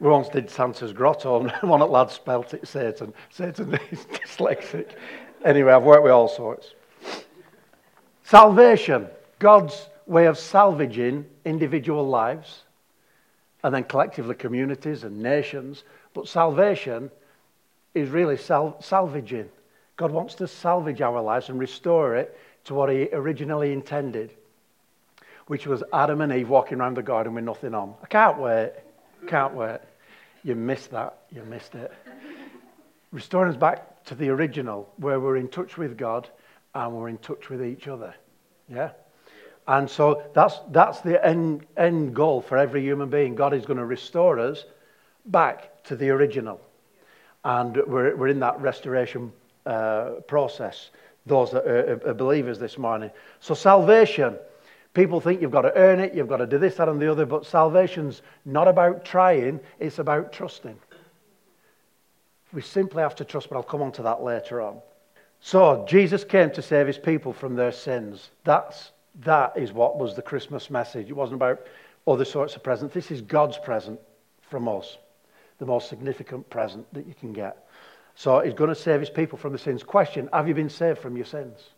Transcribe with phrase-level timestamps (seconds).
[0.00, 3.12] We once did Santa's Grotto, and one the lads spelt it Satan.
[3.30, 4.90] Satan is dyslexic.
[5.44, 6.74] Anyway, I've worked with all sorts.
[8.22, 12.62] Salvation, God's way of salvaging individual lives
[13.62, 15.84] and then collectively communities and nations.
[16.14, 17.10] But salvation
[17.94, 19.48] is really sal- salvaging.
[19.96, 24.32] God wants to salvage our lives and restore it to what He originally intended,
[25.46, 27.94] which was Adam and Eve walking around the garden with nothing on.
[28.02, 28.72] I can't wait.
[29.26, 29.80] Can't wait.
[30.44, 31.18] You missed that.
[31.30, 31.92] You missed it.
[33.12, 36.28] Restoring us back to the original, where we're in touch with God
[36.74, 38.14] and we're in touch with each other.
[38.68, 38.90] Yeah?
[39.66, 43.34] And so that's, that's the end, end goal for every human being.
[43.34, 44.64] God is going to restore us
[45.26, 46.60] back to the original.
[47.44, 49.32] And we're, we're in that restoration
[49.66, 50.90] uh, process,
[51.26, 53.10] those that are, are believers this morning.
[53.40, 54.38] So, salvation
[54.98, 57.08] People think you've got to earn it, you've got to do this, that, and the
[57.08, 60.76] other, but salvation's not about trying, it's about trusting.
[62.52, 64.80] We simply have to trust, but I'll come on to that later on.
[65.38, 68.30] So, Jesus came to save his people from their sins.
[68.42, 68.90] That's,
[69.20, 71.08] that is what was the Christmas message.
[71.08, 71.64] It wasn't about
[72.08, 72.92] other sorts of presents.
[72.92, 74.00] This is God's present
[74.50, 74.98] from us,
[75.58, 77.68] the most significant present that you can get.
[78.16, 79.84] So, he's going to save his people from the sins.
[79.84, 81.70] Question Have you been saved from your sins?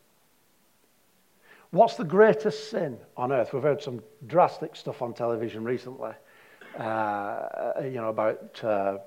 [1.73, 3.53] What's the greatest sin on earth?
[3.53, 6.11] We've heard some drastic stuff on television recently,
[6.77, 8.99] uh, you know, about, uh,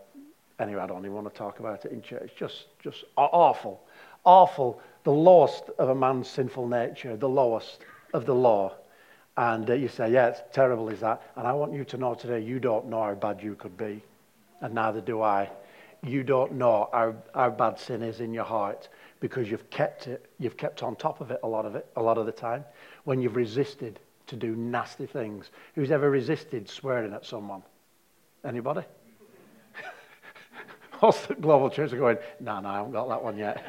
[0.59, 2.31] anyway, I don't even want to talk about it in church.
[2.37, 3.83] Just, just awful,
[4.23, 4.81] awful.
[5.03, 7.79] The lowest of a man's sinful nature, the lowest
[8.13, 8.75] of the law.
[9.35, 11.21] And uh, you say, yeah, it's terrible, is that?
[11.35, 14.01] And I want you to know today, you don't know how bad you could be.
[14.61, 15.49] And neither do I.
[16.01, 18.87] You don't know how, how bad sin is in your heart
[19.23, 22.01] because you've kept it, you've kept on top of it a lot of it, a
[22.01, 22.65] lot of the time.
[23.05, 25.49] When you've resisted to do nasty things.
[25.75, 27.63] Who's ever resisted swearing at someone?
[28.45, 28.81] Anybody?
[30.99, 33.63] What's the global church are going, no, no, I haven't got that one yet.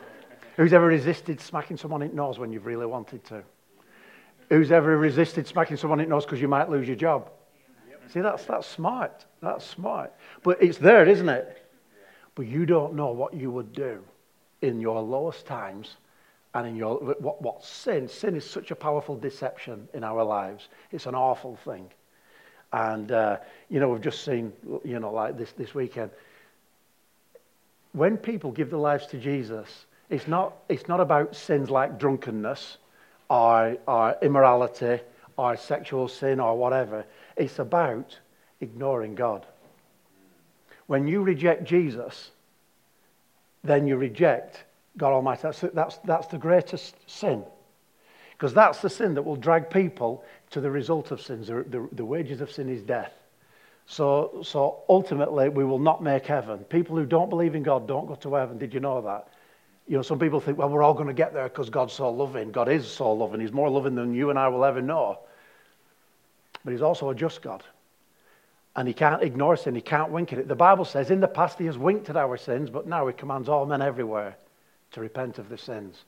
[0.56, 3.42] Who's ever resisted smacking someone in the nose when you've really wanted to?
[4.48, 7.30] Who's ever resisted smacking someone in the nose because you might lose your job?
[7.90, 8.00] Yep.
[8.10, 9.26] See, that's, that's smart.
[9.42, 10.14] That's smart.
[10.42, 11.66] But it's there, isn't it?
[12.34, 14.02] But you don't know what you would do
[14.62, 15.96] in your lowest times
[16.54, 20.68] and in your what, what sin sin is such a powerful deception in our lives.
[20.90, 21.90] It's an awful thing.
[22.72, 23.38] And uh,
[23.68, 24.52] you know we've just seen
[24.84, 26.10] you know like this this weekend
[27.92, 32.78] when people give their lives to jesus it's not it's not about sins like drunkenness
[33.30, 35.00] or, or immorality
[35.36, 37.06] or sexual sin or whatever.
[37.36, 38.18] It's about
[38.60, 39.46] ignoring god.
[40.86, 42.32] When you reject jesus
[43.62, 44.64] then you reject
[44.96, 45.42] God Almighty.
[45.42, 47.44] That's, that's, that's the greatest sin.
[48.32, 51.48] Because that's the sin that will drag people to the result of sins.
[51.48, 53.12] The, the, the, wages of sin is death.
[53.86, 56.60] So, so ultimately, we will not make heaven.
[56.60, 58.56] People who don't believe in God don't go to heaven.
[58.56, 59.28] Did you know that?
[59.86, 62.10] You know, some people think, well, we're all going to get there because God's so
[62.10, 62.50] loving.
[62.50, 63.40] God is so loving.
[63.40, 65.18] He's more loving than you and I will ever know.
[66.64, 67.62] But He's also a just God
[68.76, 70.48] and he can't ignore sin, he can't wink at it.
[70.48, 73.12] The Bible says in the past he has winked at our sins, but now he
[73.12, 74.36] commands all men everywhere
[74.92, 76.04] to repent of their sins.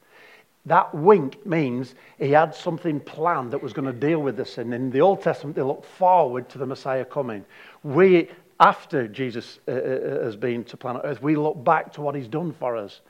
[0.67, 4.73] That wink means he had something planned that was going to deal with the sin.
[4.73, 7.45] In the Old Testament, they look forward to the Messiah coming.
[7.83, 8.31] We,
[8.61, 12.15] after Jesus uh, uh, uh, has been to planet Earth, we look back to what
[12.15, 13.01] he's done for us.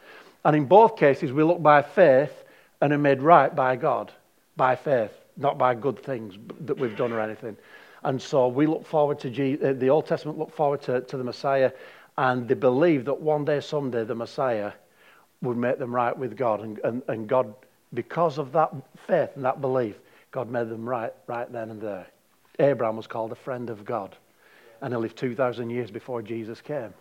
[0.46, 2.32] And in both cases, we look by faith
[2.80, 4.10] and are made right by God,
[4.56, 7.56] by faith, not by good things that we've done or anything.
[8.04, 9.28] And so we look forward to,
[9.62, 11.72] uh, the Old Testament look forward to, to the Messiah,
[12.18, 14.72] and they believe that one day, someday, the Messiah
[15.40, 16.60] would make them right with God.
[16.60, 17.54] And, and, and God,
[17.94, 18.72] because of that
[19.06, 19.96] faith and that belief,
[20.30, 22.06] God made them right right then and there.
[22.58, 24.16] Abraham was called a friend of God,
[24.80, 26.92] and he lived 2,000 years before Jesus came.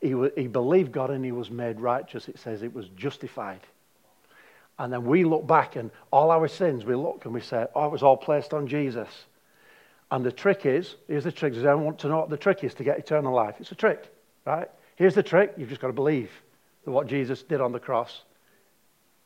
[0.00, 2.28] He, he believed God and he was made righteous.
[2.28, 3.60] It says it was justified.
[4.78, 7.86] And then we look back and all our sins, we look and we say, oh,
[7.86, 9.08] it was all placed on Jesus.
[10.10, 11.54] And the trick is, here's the trick.
[11.54, 13.56] Does anyone want to know what the trick is to get eternal life?
[13.58, 14.12] It's a trick,
[14.44, 14.68] right?
[14.96, 15.54] Here's the trick.
[15.56, 16.30] You've just got to believe
[16.84, 18.22] that what Jesus did on the cross,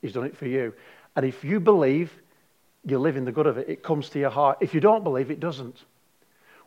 [0.00, 0.72] he's done it for you.
[1.16, 2.12] And if you believe,
[2.84, 3.68] you live in the good of it.
[3.68, 4.58] It comes to your heart.
[4.60, 5.76] If you don't believe, it doesn't.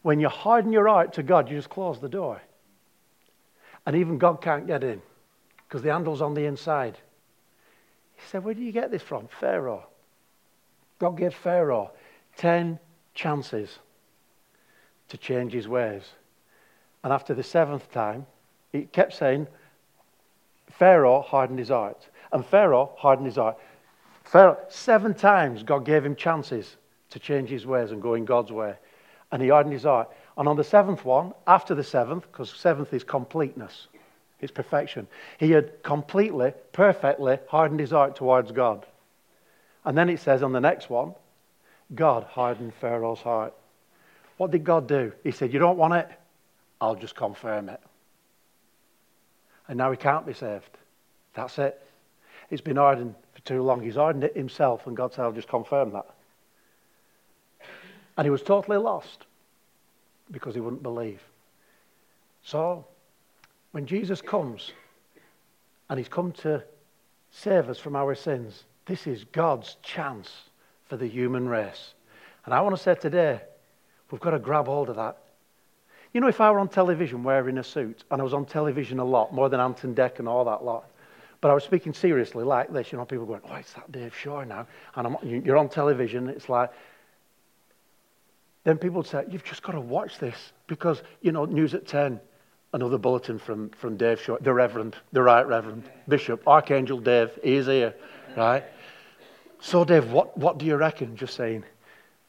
[0.02, 2.42] When you harden your heart to God, you just close the door.
[3.86, 5.02] And even God can't get in
[5.68, 6.98] because the handle's on the inside.
[8.16, 9.28] He said, Where do you get this from?
[9.40, 9.86] Pharaoh.
[11.00, 11.92] God gave Pharaoh
[12.38, 12.78] 10
[13.16, 13.80] chances
[15.12, 16.04] to change his ways.
[17.04, 18.26] And after the seventh time,
[18.72, 19.48] he kept saying,
[20.70, 22.08] Pharaoh hardened his heart.
[22.32, 23.58] And Pharaoh hardened his heart.
[24.24, 26.78] Pharaoh, seven times God gave him chances
[27.10, 28.76] to change his ways and go in God's way.
[29.32, 30.10] And he hardened his heart.
[30.38, 33.88] And on the seventh one, after the seventh, because seventh is completeness,
[34.40, 38.86] it's perfection, he had completely, perfectly hardened his heart towards God.
[39.84, 41.16] And then it says on the next one,
[41.94, 43.54] God hardened Pharaoh's heart.
[44.42, 45.12] What did God do?
[45.24, 46.10] He said, You don't want it?
[46.82, 47.80] I'll just confirm it.
[49.68, 50.80] And now he can't be saved.
[51.36, 51.80] That's it.
[52.50, 53.84] It's been hardened for too long.
[53.84, 56.08] He's hardened it himself, and God said, I'll just confirm that.
[58.18, 59.28] And he was totally lost
[60.32, 61.22] because he wouldn't believe.
[62.42, 62.84] So,
[63.74, 64.72] when Jesus comes,
[65.88, 66.64] and he's come to
[67.30, 70.32] save us from our sins, this is God's chance
[70.90, 71.94] for the human race.
[72.46, 73.42] And I want to say today,
[74.12, 75.18] we've got to grab hold of that.
[76.14, 79.00] You know, if I were on television wearing a suit, and I was on television
[79.00, 80.86] a lot, more than Ant and Dec and all that lot,
[81.40, 84.16] but I was speaking seriously like this, you know, people going, oh, it's that Dave
[84.16, 84.68] Shaw now.
[84.96, 86.72] And I'm, you're on television, it's like,
[88.64, 91.88] then people would say, you've just got to watch this because, you know, news at
[91.88, 92.20] 10,
[92.74, 97.56] another bulletin from, from Dave Shaw, the Reverend, the Right Reverend, Bishop, Archangel Dave, he
[97.56, 97.96] is here,
[98.38, 98.64] right?
[99.60, 101.16] So, Dave, what, what do you reckon?
[101.16, 101.64] Just saying,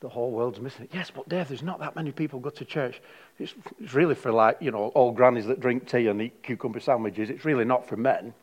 [0.02, 0.90] the whole world's missing it.
[0.92, 3.00] Yes, but Dave, there's not that many people go to church.
[3.38, 6.80] It's, it's really for like, you know, old grannies that drink tea and eat cucumber
[6.80, 7.30] sandwiches.
[7.30, 8.34] It's really not for men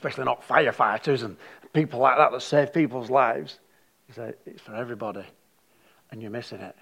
[0.00, 1.36] especially not firefighters and
[1.74, 3.58] people like that that save people's lives.
[4.06, 5.24] He said, it's for everybody.
[6.10, 6.74] And you're missing it.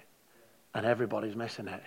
[0.73, 1.83] And everybody's missing it.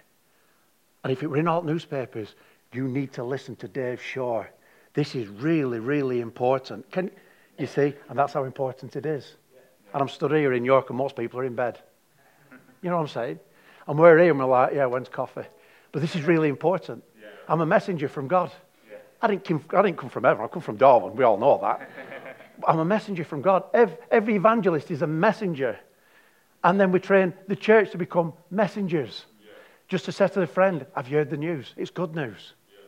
[1.03, 2.35] And if it were in all newspapers,
[2.73, 4.45] you need to listen to Dave Shaw.
[4.93, 6.91] This is really, really important.
[6.91, 7.11] Can
[7.59, 7.95] you see?
[8.11, 9.37] And that's how important it is.
[9.93, 11.79] And I'm stood here in York, and most people are in bed.
[12.83, 13.41] You know what I'm saying?
[13.87, 15.47] And we're here, and we're like, yeah, when's coffee?
[15.93, 17.05] But this is really important.
[17.49, 18.51] I'm a messenger from God.
[19.21, 21.15] I didn't, come, I didn't come from heaven, I come from Darwin.
[21.15, 21.89] We all know that.
[22.67, 23.65] I'm a messenger from God.
[23.73, 25.79] Every, every evangelist is a messenger.
[26.65, 29.27] And then we train the church to become messengers.
[29.41, 29.51] Yeah.
[29.89, 31.73] Just to say to a friend, I've heard the news.
[31.77, 32.55] It's good news.
[32.69, 32.85] Yeah.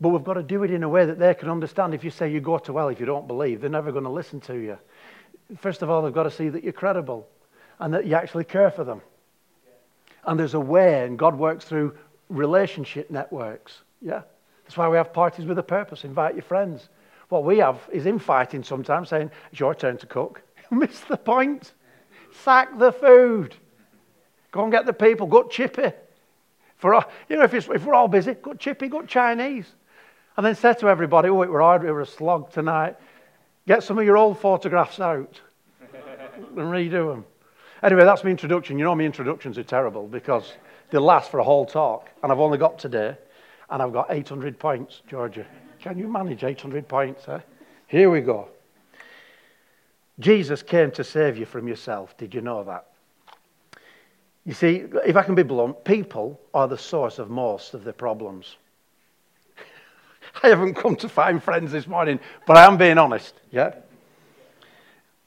[0.00, 1.94] But we've got to do it in a way that they can understand.
[1.94, 4.10] If you say you go to hell if you don't believe, they're never going to
[4.10, 4.78] listen to you.
[5.58, 7.28] First of all, they've got to see that you're credible
[7.78, 9.00] and that you actually care for them.
[10.24, 11.96] And there's a way, and God works through
[12.28, 13.80] relationship networks.
[14.00, 14.22] Yeah?
[14.64, 16.04] That's why we have parties with a purpose.
[16.04, 16.88] Invite your friends.
[17.28, 20.42] What we have is infighting sometimes, saying, It's your turn to cook.
[20.70, 21.72] Miss the point.
[22.44, 23.56] Sack the food.
[24.52, 25.26] Go and get the people.
[25.26, 25.92] Go chippy.
[26.76, 29.66] For all, you know, if, if we're all busy, go chippy, go Chinese.
[30.36, 32.96] And then say to everybody, Oh, it were hard, it were a slog tonight.
[33.70, 35.40] Get some of your old photographs out
[35.80, 37.24] and redo them.
[37.84, 38.76] Anyway, that's my introduction.
[38.80, 40.54] You know, my introductions are terrible because
[40.90, 43.16] they last for a whole talk, and I've only got today
[43.70, 45.46] and I've got 800 points, Georgia.
[45.78, 47.28] Can you manage 800 points?
[47.28, 47.38] Eh?
[47.86, 48.48] Here we go.
[50.18, 52.16] Jesus came to save you from yourself.
[52.16, 52.88] Did you know that?
[54.44, 57.92] You see, if I can be blunt, people are the source of most of the
[57.92, 58.56] problems.
[60.42, 63.74] I haven't come to find friends this morning, but I am being honest, yeah?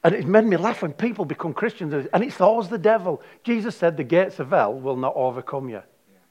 [0.02, 3.22] And it made me laugh when people become Christians, and it's always the devil.
[3.42, 5.82] Jesus said, The gates of hell will not overcome you.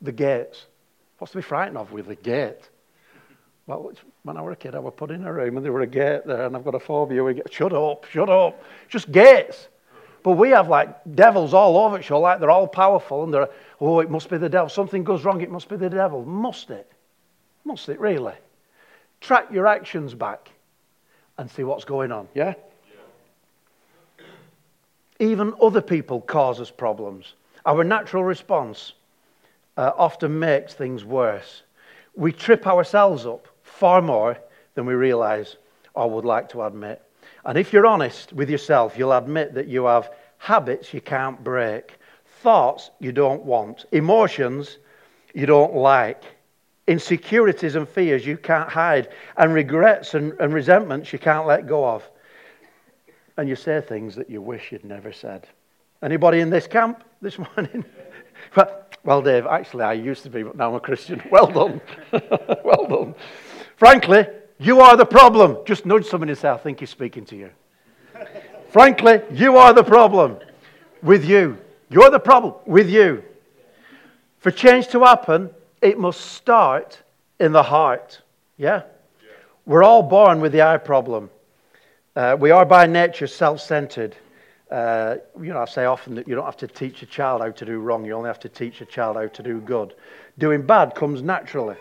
[0.02, 0.68] The gates.
[1.18, 2.70] What's to be frightened of with a gate?
[3.66, 5.82] Well, when I was a kid, I was put in a room and there were
[5.82, 7.24] a gate there, and I've got a phobia.
[7.24, 8.62] We get, shut up, shut up.
[8.90, 9.70] Just gates.
[10.22, 13.50] But we have like devils all over it, show, like they're all powerful, and they're,
[13.80, 14.70] oh, it must be the devil.
[14.70, 16.24] Something goes wrong, it must be the devil.
[16.26, 16.92] Must it?
[17.66, 18.34] Must it really?
[19.24, 20.52] Track your actions back
[21.38, 22.56] and see what's going on, yeah?
[24.20, 24.26] yeah.
[25.18, 27.36] Even other people cause us problems.
[27.66, 28.92] Our natural response
[29.78, 31.64] uh, often makes things worse.
[32.16, 34.38] We trip ourselves up far more
[34.76, 35.56] than we realize
[35.94, 37.02] or would like to admit.
[37.46, 41.94] And if you're honest with yourself, you'll admit that you have habits you can't break,
[42.42, 44.80] thoughts you don't want, emotions
[45.34, 46.26] you don't like.
[46.88, 51.88] Insecurities and fears you can't hide, and regrets and, and resentments you can't let go
[51.88, 52.08] of.
[53.38, 55.48] And you say things that you wish you'd never said.
[56.02, 57.86] Anybody in this camp this morning?
[59.04, 61.22] well, Dave, actually, I used to be, but now I'm a Christian.
[61.32, 61.82] Well done.
[62.64, 63.16] well done.
[63.78, 64.28] Frankly,
[64.60, 65.58] you are the problem.
[65.66, 67.50] Just nudge somebody and say, I think he's speaking to you.
[68.70, 70.38] Frankly, you are the problem
[71.02, 71.58] with you.
[71.90, 73.24] You're the problem with you.
[74.40, 75.52] For change to happen,
[75.84, 77.04] it must start
[77.40, 78.22] in the heart.
[78.58, 78.84] Yeah?
[79.66, 81.30] We're all born with the eye problem.
[82.16, 84.16] Uh, we are by nature self centered.
[84.72, 87.52] Uh, you know, I say often that you don't have to teach a child how
[87.52, 89.94] to do wrong, you only have to teach a child how to do good.
[90.40, 91.76] Doing bad comes naturally.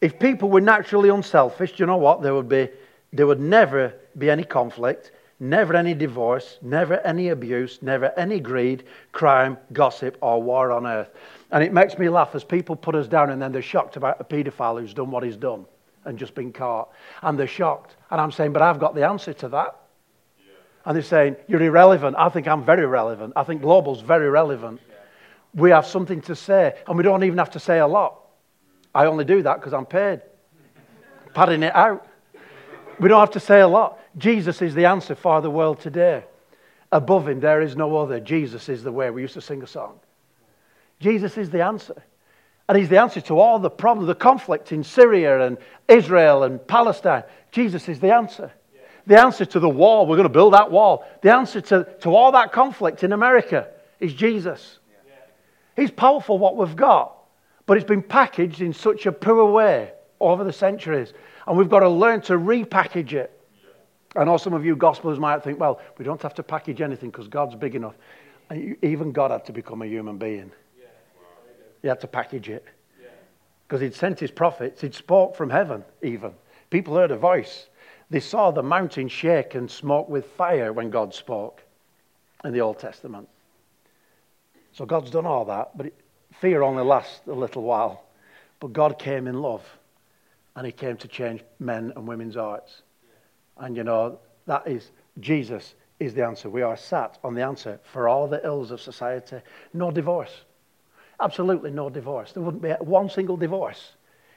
[0.00, 2.22] If people were naturally unselfish, do you know what?
[2.22, 2.68] There would, be,
[3.12, 5.10] there would never be any conflict,
[5.40, 11.10] never any divorce, never any abuse, never any greed, crime, gossip, or war on earth.
[11.50, 14.20] And it makes me laugh as people put us down and then they're shocked about
[14.20, 15.64] a paedophile who's done what he's done
[16.04, 16.90] and just been caught.
[17.22, 17.96] And they're shocked.
[18.10, 19.80] And I'm saying, but I've got the answer to that.
[20.38, 20.52] Yeah.
[20.84, 22.16] And they're saying, you're irrelevant.
[22.18, 23.32] I think I'm very relevant.
[23.34, 24.80] I think global's very relevant.
[24.88, 24.96] Yeah.
[25.54, 28.20] We have something to say, and we don't even have to say a lot.
[28.94, 30.20] I only do that because I'm paid.
[31.32, 32.06] Padding it out.
[33.00, 33.98] We don't have to say a lot.
[34.18, 36.24] Jesus is the answer for the world today.
[36.92, 38.20] Above him, there is no other.
[38.20, 39.10] Jesus is the way.
[39.10, 39.98] We used to sing a song.
[40.98, 42.02] Jesus is the answer.
[42.68, 46.64] And he's the answer to all the problems, the conflict in Syria and Israel and
[46.66, 47.24] Palestine.
[47.50, 48.52] Jesus is the answer.
[49.06, 51.06] The answer to the wall, we're going to build that wall.
[51.22, 54.78] The answer to, to all that conflict in America is Jesus.
[55.74, 57.16] He's powerful, what we've got
[57.70, 61.12] but it's been packaged in such a poor way over the centuries.
[61.46, 63.36] And we've got to learn to repackage it.
[64.16, 67.10] I know some of you gospelers might think, well, we don't have to package anything
[67.10, 67.94] because God's big enough.
[68.50, 70.50] And even God had to become a human being.
[71.82, 72.64] He had to package it.
[73.66, 76.32] Because he'd sent his prophets, he'd spoke from heaven, even.
[76.70, 77.68] People heard a voice.
[78.10, 81.62] They saw the mountain shake and smoke with fire when God spoke
[82.44, 83.28] in the Old Testament.
[84.72, 85.92] So God's done all that, but
[86.40, 88.04] fear only lasts a little while.
[88.58, 89.62] But God came in love,
[90.56, 92.82] and He came to change men and women's hearts.
[93.56, 94.90] And you know, that is,
[95.20, 96.48] Jesus is the answer.
[96.48, 99.40] We are sat on the answer for all the ills of society.
[99.74, 100.32] No divorce.
[101.20, 102.32] Absolutely no divorce.
[102.32, 103.92] There wouldn't be one single divorce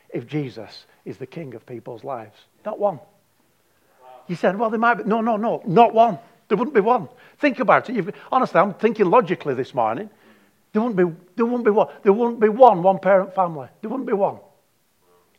[0.10, 2.38] if Jesus is the king of people's lives.
[2.66, 3.00] Not one.
[4.28, 5.04] You said, well, there might be.
[5.06, 6.20] No, no, no, not one.
[6.48, 7.10] There wouldn't be one.
[7.40, 7.96] Think about it.
[7.96, 10.10] You've, honestly, I'm thinking logically this morning.
[10.72, 11.88] There wouldn't be, there wouldn't be one.
[12.04, 13.68] There wouldn't be one one parent family.
[13.82, 14.40] There wouldn't be one.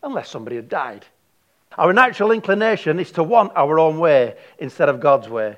[0.05, 1.07] Unless somebody had died.
[1.77, 5.57] Our natural inclination is to want our own way instead of God's way.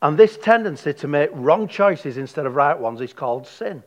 [0.00, 3.82] And this tendency to make wrong choices instead of right ones is called sin.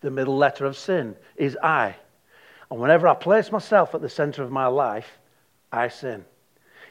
[0.00, 1.94] The middle letter of sin is I.
[2.70, 5.18] And whenever I place myself at the center of my life,
[5.70, 6.24] I sin.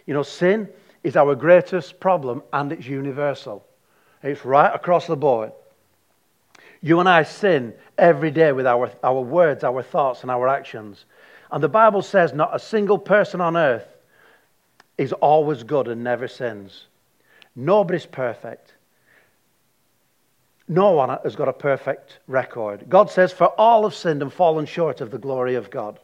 [0.05, 0.69] You know, sin
[1.03, 3.65] is our greatest problem and it's universal.
[4.23, 5.51] It's right across the board.
[6.81, 11.05] You and I sin every day with our, our words, our thoughts, and our actions.
[11.51, 13.87] And the Bible says not a single person on earth
[14.97, 16.85] is always good and never sins.
[17.55, 18.73] Nobody's perfect.
[20.67, 22.85] No one has got a perfect record.
[22.87, 25.99] God says, For all have sinned and fallen short of the glory of God,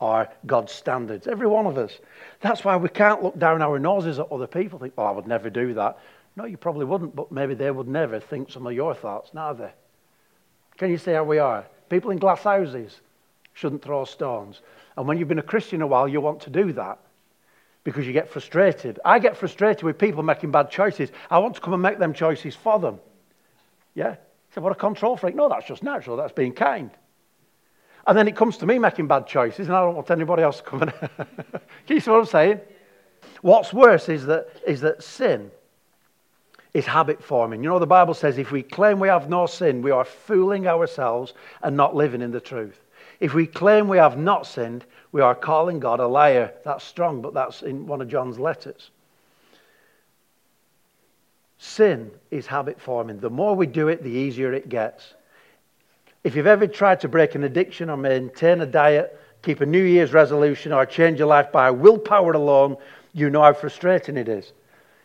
[0.00, 1.26] or God's standards.
[1.26, 1.98] Every one of us.
[2.40, 5.26] That's why we can't look down our noses at other people think, Oh, I would
[5.26, 5.98] never do that.
[6.36, 9.72] No, you probably wouldn't, but maybe they would never think some of your thoughts, neither.
[10.78, 11.66] Can you see how we are?
[11.90, 13.00] People in glass houses
[13.54, 14.60] shouldn't throw stones.
[14.98, 16.98] And when you've been a Christian a while, you want to do that
[17.84, 18.98] because you get frustrated.
[19.04, 21.12] I get frustrated with people making bad choices.
[21.30, 22.98] I want to come and make them choices for them.
[23.94, 24.16] Yeah?
[24.52, 25.36] So what a control freak.
[25.36, 26.16] No, that's just natural.
[26.16, 26.90] That's being kind.
[28.08, 30.56] And then it comes to me making bad choices, and I don't want anybody else
[30.56, 30.92] to come and.
[31.86, 32.60] You see what I'm saying?
[33.40, 35.52] What's worse is that, is that sin
[36.74, 37.62] is habit forming.
[37.62, 40.66] You know, the Bible says if we claim we have no sin, we are fooling
[40.66, 42.80] ourselves and not living in the truth.
[43.20, 46.52] If we claim we have not sinned, we are calling God a liar.
[46.64, 48.90] That's strong, but that's in one of John's letters.
[51.58, 53.18] Sin is habit forming.
[53.18, 55.14] The more we do it, the easier it gets.
[56.22, 59.82] If you've ever tried to break an addiction or maintain a diet, keep a New
[59.82, 62.76] Year's resolution, or change your life by willpower alone,
[63.12, 64.52] you know how frustrating it is.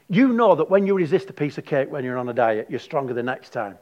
[0.09, 2.67] You know that when you resist a piece of cake when you're on a diet,
[2.69, 3.77] you're stronger the next time.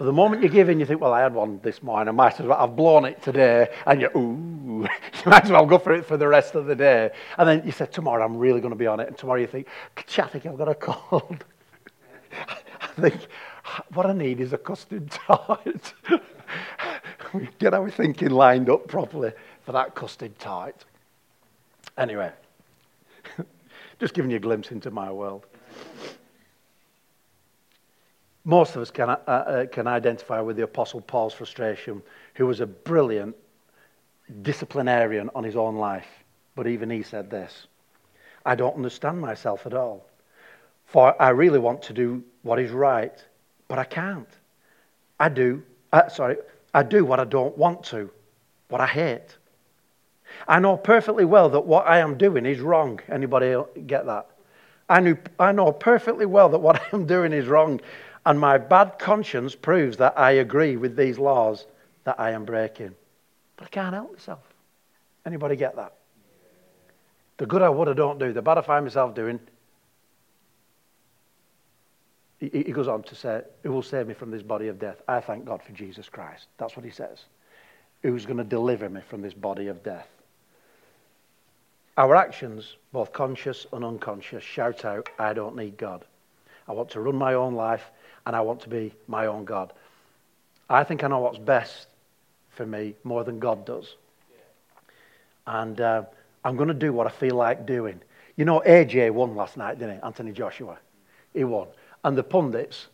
[0.00, 2.08] But the moment you give in, you think, well, I had one this morning.
[2.08, 3.68] I might as well, I've blown it today.
[3.84, 4.88] And you, ooh,
[5.24, 7.10] you might as well go for it for the rest of the day.
[7.36, 9.08] And then you say, tomorrow I'm really going to be on it.
[9.08, 11.44] And tomorrow you think, I I've got a cold.
[12.80, 13.26] I think,
[13.92, 15.92] what I need is a custard tart.
[17.58, 19.32] get our thinking lined up properly
[19.66, 20.86] for that custard tart.
[21.98, 22.32] Anyway,
[23.98, 25.44] just giving you a glimpse into my world.
[28.44, 32.02] Most of us can, uh, uh, can identify with the Apostle Paul's frustration,
[32.34, 33.36] who was a brilliant
[34.42, 36.06] disciplinarian on his own life.
[36.54, 37.66] But even he said this
[38.44, 40.06] I don't understand myself at all.
[40.86, 43.24] For I really want to do what is right,
[43.68, 44.28] but I can't.
[45.20, 46.38] I do, uh, sorry,
[46.74, 48.10] I do what I don't want to,
[48.68, 49.36] what I hate.
[50.48, 53.00] I know perfectly well that what I am doing is wrong.
[53.08, 53.54] Anybody
[53.86, 54.26] get that?
[54.88, 57.80] I, knew, I know perfectly well that what I am doing is wrong,
[58.30, 61.66] and my bad conscience proves that I agree with these laws
[62.04, 62.94] that I am breaking.
[63.56, 64.44] But I can't help myself.
[65.26, 65.94] Anybody get that?
[67.38, 68.32] The good I would, I don't do.
[68.32, 69.40] The bad I find myself doing.
[72.38, 75.02] He, goes on to say, Who will save me from this body of death?
[75.08, 76.46] I thank God for Jesus Christ.
[76.56, 77.24] That's what he says.
[78.04, 80.06] Who's going to deliver me from this body of death?
[81.96, 86.04] Our actions, both conscious and unconscious, shout out, I don't need God.
[86.68, 87.90] I want to run my own life
[88.26, 89.72] and I want to be my own God.
[90.68, 91.88] I think I know what's best
[92.50, 93.94] for me more than God does.
[95.46, 96.04] And uh,
[96.44, 98.00] I'm going to do what I feel like doing.
[98.36, 100.02] You know, AJ won last night, didn't he?
[100.02, 100.78] Anthony Joshua.
[101.34, 101.68] He won.
[102.04, 102.86] And the pundits,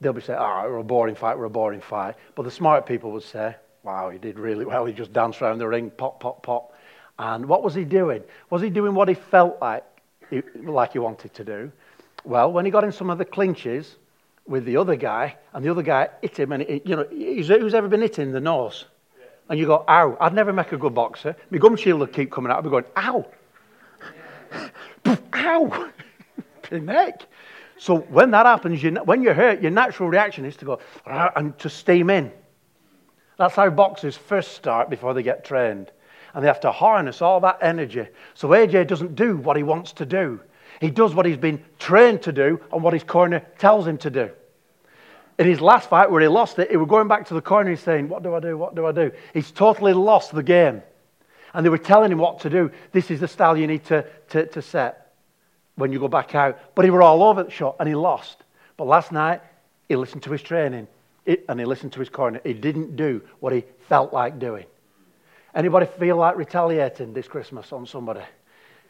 [0.00, 2.14] they'll be saying, oh, we're a boring fight, we're a boring fight.
[2.34, 4.84] But the smart people would say, wow, he did really well.
[4.84, 6.72] He just danced around the ring, pop, pop, pop.
[7.18, 8.22] And what was he doing?
[8.50, 9.84] Was he doing what he felt like,
[10.56, 11.72] like he wanted to do?
[12.24, 13.96] Well, when he got in some of the clinches
[14.46, 17.74] with the other guy, and the other guy hit him, and he, you know, who's
[17.74, 18.84] ever been hit in the nose?
[19.48, 20.16] And you go, ow.
[20.20, 21.36] I'd never make a good boxer.
[21.50, 22.58] My gum shield would keep coming out.
[22.58, 23.26] I'd be going, ow.
[25.34, 25.90] ow.
[26.70, 27.26] the neck.
[27.76, 31.32] So when that happens, you, when you're hurt, your natural reaction is to go ah,
[31.36, 32.32] and to steam in.
[33.36, 35.90] That's how boxers first start before they get trained.
[36.32, 38.06] And they have to harness all that energy.
[38.34, 40.40] So AJ doesn't do what he wants to do.
[40.80, 44.10] He does what he's been trained to do and what his corner tells him to
[44.10, 44.30] do.
[45.38, 47.70] In his last fight where he lost it, he was going back to the corner.
[47.70, 48.56] He's saying, What do I do?
[48.56, 49.10] What do I do?
[49.32, 50.82] He's totally lost the game.
[51.52, 52.70] And they were telling him what to do.
[52.92, 55.12] This is the style you need to, to, to set
[55.76, 56.58] when you go back out.
[56.74, 58.42] But he were all over the shot and he lost.
[58.76, 59.40] But last night,
[59.88, 60.88] he listened to his training
[61.26, 62.40] and he listened to his corner.
[62.44, 64.66] He didn't do what he felt like doing.
[65.54, 68.22] Anybody feel like retaliating this Christmas on somebody?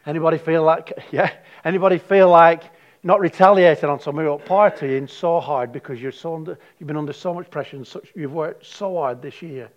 [0.06, 1.32] Anybody feel like, yeah?
[1.64, 2.64] Anybody feel like
[3.02, 7.12] not retaliating on somebody or partying so hard because you're so under, you've been under
[7.12, 9.70] so much pressure and such, you've worked so hard this year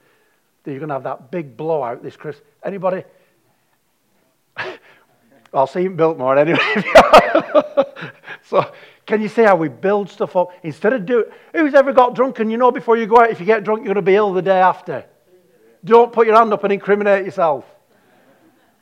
[0.63, 2.46] that you're going to have that big blowout this Christmas?
[2.63, 3.04] Anybody?
[5.54, 6.60] I'll see you in Biltmore anyway.
[8.44, 8.72] so,
[9.06, 11.26] can you see how we build stuff up instead of do?
[11.54, 13.80] Who's ever got drunk and you know before you go out if you get drunk
[13.80, 15.06] you're going to be ill the day after?
[15.84, 17.66] Don't put your hand up and incriminate yourself.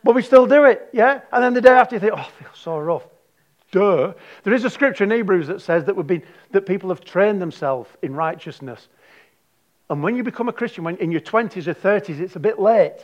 [0.05, 1.21] But we still do it, yeah?
[1.31, 3.01] And then the day after you think, oh, I feel so rough.
[3.71, 4.13] Duh.
[4.43, 7.41] There is a scripture in Hebrews that says that, we've been, that people have trained
[7.41, 8.87] themselves in righteousness.
[9.89, 12.59] And when you become a Christian, when in your 20s or 30s, it's a bit
[12.59, 12.99] late.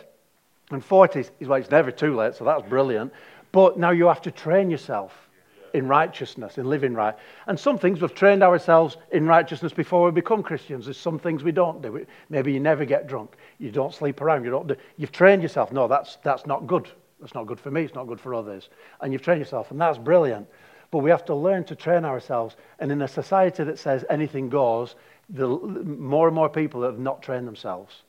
[0.70, 3.12] And 40s is well, it's never too late, so that's brilliant.
[3.52, 5.28] But now you have to train yourself
[5.74, 7.16] in righteousness, in living right.
[7.48, 10.86] And some things we've trained ourselves in righteousness before we become Christians.
[10.86, 12.06] There's some things we don't do.
[12.30, 13.36] Maybe you never get drunk.
[13.60, 14.44] You don't sleep around.
[14.44, 14.76] You don't do.
[14.98, 15.72] You've trained yourself.
[15.72, 16.90] No, that's, that's not good.
[17.20, 17.84] That's not good for me.
[17.84, 18.70] It's not good for others.
[19.02, 20.48] And you've trained yourself, and that's brilliant.
[20.90, 22.56] But we have to learn to train ourselves.
[22.80, 24.96] And in a society that says anything goes,
[25.30, 28.04] the more and more people have not trained themselves.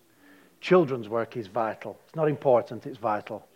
[0.61, 1.99] Children's work is vital.
[2.07, 3.47] It's not important, it's vital.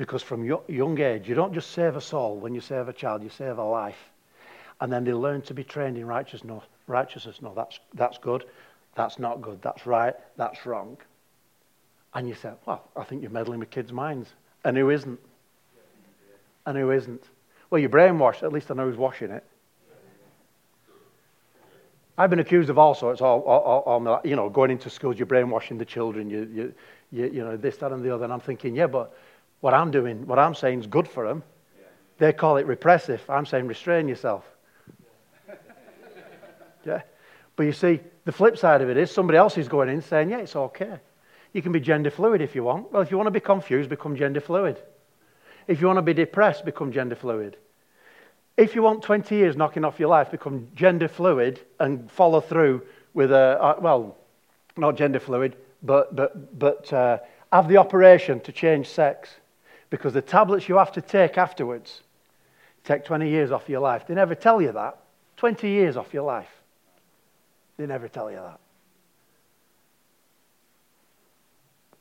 [0.00, 3.22] Because from young age, you don't just save a soul when you save a child,
[3.22, 3.98] you save a life.
[4.80, 6.64] And then they learn to be trained in righteousness.
[6.86, 8.46] Righteousness, no, that's, that's good.
[8.94, 9.60] That's not good.
[9.60, 10.14] That's right.
[10.38, 10.96] That's wrong.
[12.14, 14.30] And you say, well, I think you're meddling with kids' minds.
[14.64, 15.20] And who isn't?
[16.64, 17.22] And who isn't?
[17.68, 18.42] Well, you're brainwashed.
[18.42, 19.44] At least I know who's washing it.
[22.16, 25.26] I've been accused of all sorts, all, all, all, you know, going into schools, you're
[25.26, 26.74] brainwashing the children, you, you,
[27.12, 28.24] you, you know, this, that, and the other.
[28.24, 29.14] And I'm thinking, yeah, but
[29.60, 31.42] what I'm doing, what I'm saying is good for them.
[32.18, 33.22] They call it repressive.
[33.28, 34.44] I'm saying restrain yourself.
[36.84, 37.02] yeah?
[37.56, 40.30] But you see, the flip side of it is somebody else is going in saying,
[40.30, 40.98] yeah, it's okay.
[41.52, 42.92] You can be gender fluid if you want.
[42.92, 44.80] Well, if you want to be confused, become gender fluid.
[45.66, 47.56] If you want to be depressed, become gender fluid.
[48.56, 52.82] If you want 20 years knocking off your life, become gender fluid and follow through
[53.14, 54.16] with a, uh, well,
[54.76, 57.18] not gender fluid, but, but, but uh,
[57.52, 59.30] have the operation to change sex
[59.90, 62.02] because the tablets you have to take afterwards
[62.84, 64.06] take 20 years off your life.
[64.06, 64.98] They never tell you that.
[65.36, 66.50] 20 years off your life.
[67.76, 68.60] They never tell you that.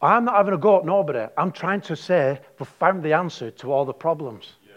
[0.01, 1.25] I'm not having a go at nobody.
[1.37, 4.53] I'm trying to say we've found the answer to all the problems.
[4.65, 4.73] Yeah.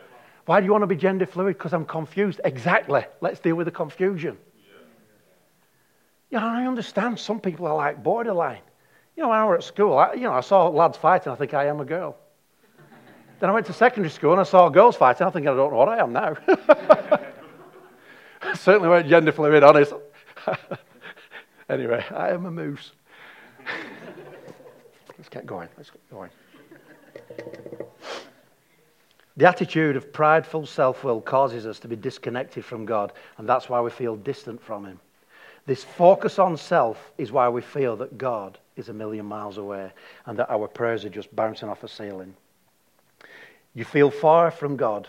[0.46, 1.58] Why do you want to be gender fluid?
[1.58, 2.40] Because I'm confused.
[2.44, 3.04] Exactly.
[3.20, 4.36] Let's deal with the confusion.
[6.30, 6.40] Yeah.
[6.40, 8.62] yeah, I understand some people are like borderline.
[9.16, 11.36] You know, when I was at school, I, you know, I saw lads fighting, I
[11.36, 12.16] think I am a girl.
[13.42, 15.72] Then I went to secondary school and I saw girls fighting, I think I don't
[15.72, 16.36] know what I am now.
[18.40, 19.94] I certainly weren't gender fluid, honest.
[21.68, 22.92] anyway, I am a moose.
[25.18, 25.68] Let's get going.
[25.76, 26.30] Let's get going.
[29.36, 33.68] The attitude of prideful self will causes us to be disconnected from God, and that's
[33.68, 35.00] why we feel distant from Him.
[35.66, 39.90] This focus on self is why we feel that God is a million miles away
[40.26, 42.36] and that our prayers are just bouncing off a ceiling.
[43.74, 45.08] You feel far from God,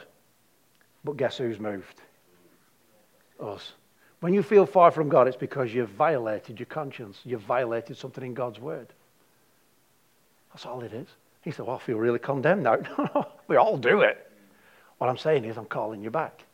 [1.04, 2.02] but guess who's moved?
[3.39, 3.73] Us.
[4.21, 7.19] When you feel far from God, it's because you've violated your conscience.
[7.26, 8.88] You've violated something in God's word.
[10.54, 11.08] That's all it is.
[11.41, 12.76] He said, Well, I feel really condemned now.
[12.76, 14.32] No, no, we all do it.
[14.97, 16.45] What I'm saying is, I'm calling you back.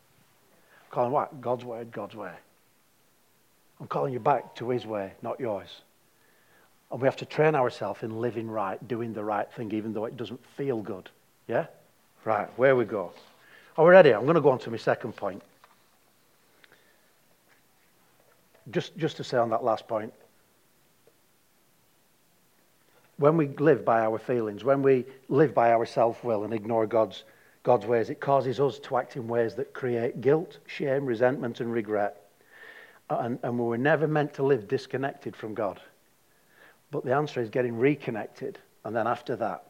[0.84, 1.40] I'm calling what?
[1.40, 2.32] God's word, God's way.
[3.78, 5.68] I'm calling you back to His way, not yours.
[6.90, 10.06] And we have to train ourselves in living right, doing the right thing, even though
[10.06, 11.08] it doesn't feel good.
[11.46, 11.66] Yeah?
[12.24, 13.12] Right, where we go.
[13.76, 14.10] Oh, Are we ready?
[14.10, 15.42] I'm going to go on to my second point.
[18.70, 20.12] Just, just to say on that last point,
[23.16, 26.86] when we live by our feelings, when we live by our self will and ignore
[26.86, 27.24] God's,
[27.62, 31.72] God's ways, it causes us to act in ways that create guilt, shame, resentment, and
[31.72, 32.28] regret.
[33.08, 35.80] And, and we were never meant to live disconnected from God.
[36.90, 38.58] But the answer is getting reconnected.
[38.84, 39.64] And then after that,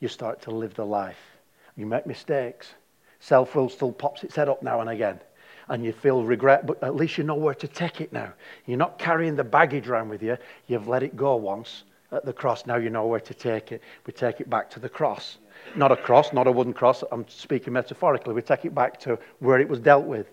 [0.00, 1.35] you start to live the life.
[1.76, 2.74] You make mistakes.
[3.20, 5.20] Self will still pops its head up now and again.
[5.68, 8.32] And you feel regret, but at least you know where to take it now.
[8.66, 10.38] You're not carrying the baggage around with you.
[10.68, 12.66] You've let it go once at the cross.
[12.66, 13.82] Now you know where to take it.
[14.06, 15.38] We take it back to the cross.
[15.74, 17.02] Not a cross, not a wooden cross.
[17.10, 18.32] I'm speaking metaphorically.
[18.32, 20.28] We take it back to where it was dealt with.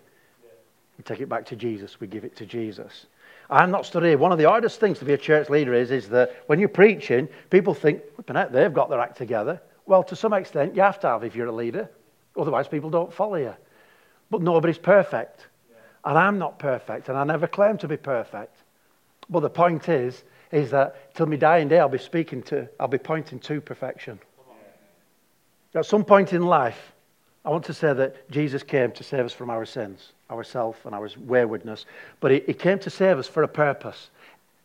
[0.98, 2.00] We take it back to Jesus.
[2.00, 3.08] We give it to Jesus.
[3.50, 4.18] I'm not stood here.
[4.18, 6.70] One of the hardest things to be a church leader is, is that when you're
[6.70, 9.60] preaching, people think, they've got their act together.
[9.86, 11.90] Well, to some extent, you have to have if you're a leader.
[12.38, 13.54] Otherwise, people don't follow you.
[14.32, 15.48] But nobody's perfect.
[16.06, 18.58] And I'm not perfect, and I never claim to be perfect.
[19.30, 22.88] But the point is, is that till my dying day, I'll be speaking to, I'll
[22.88, 24.20] be pointing to perfection.
[25.74, 26.94] At some point in life,
[27.46, 30.94] I want to say that Jesus came to save us from our sins, ourself and
[30.94, 31.86] our waywardness,
[32.20, 34.10] but he, he came to save us for a purpose.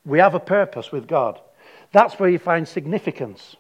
[0.05, 1.41] We have a purpose with God.
[1.93, 3.57] That's where you find significance.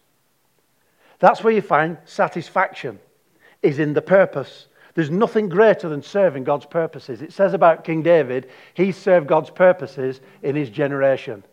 [1.18, 2.98] That's where you find satisfaction,
[3.62, 4.68] is in the purpose.
[4.94, 7.22] There's nothing greater than serving God's purposes.
[7.22, 11.44] It says about King David, he served God's purposes in his generation.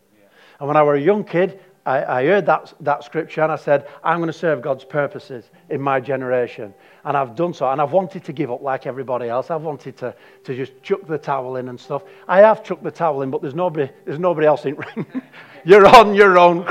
[0.58, 3.56] And when I was a young kid, I, I heard that, that scripture and I
[3.56, 6.74] said, I'm going to serve God's purposes in my generation.
[7.04, 7.70] And I've done so.
[7.70, 9.52] And I've wanted to give up like everybody else.
[9.52, 12.02] I've wanted to, to just chuck the towel in and stuff.
[12.26, 14.76] I have chucked the towel in, but there's nobody, there's nobody else in.
[15.64, 16.64] you're on your own.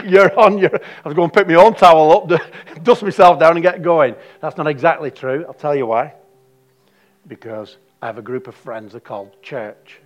[0.06, 0.74] you're on your.
[0.74, 2.40] I was going to pick my own towel up,
[2.82, 4.14] dust myself down, and get going.
[4.40, 5.44] That's not exactly true.
[5.46, 6.14] I'll tell you why.
[7.26, 10.00] Because I have a group of friends that are called church.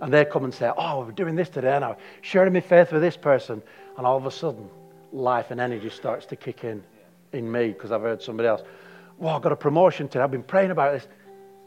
[0.00, 3.02] And they come and say, Oh, we're doing this today now, sharing my faith with
[3.02, 3.62] this person.
[3.96, 4.68] And all of a sudden,
[5.12, 6.82] life and energy starts to kick in
[7.32, 8.62] in me because I've heard somebody else.
[9.18, 10.24] Well, I've got a promotion today.
[10.24, 11.06] I've been praying about this.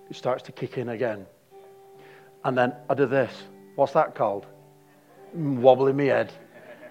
[0.09, 1.25] It starts to kick in again.
[2.43, 3.31] And then I do this.
[3.75, 4.45] What's that called?
[5.33, 6.31] Wobbling my head.